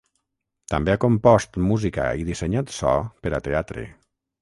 [0.73, 3.89] També ha compost música i dissenyat so per a teatre.